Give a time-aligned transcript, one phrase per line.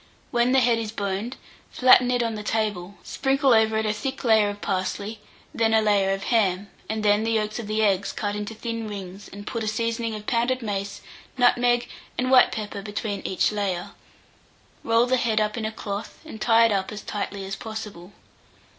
[0.31, 1.37] When the head is boned,
[1.69, 5.19] flatten it on the table, sprinkle over it a thick layer of parsley,
[5.53, 8.87] then a layer of ham, and then the yolks of the eggs cut into thin
[8.87, 11.01] rings and put a seasoning of pounded mace,
[11.37, 11.87] nutmeg,
[12.17, 13.91] and white pepper between each layer;
[14.83, 18.11] roll the head up in a cloth, and tie it up as tightly as possible.